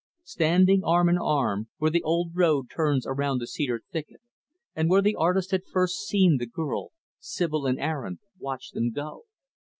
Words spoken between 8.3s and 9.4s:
watched them go.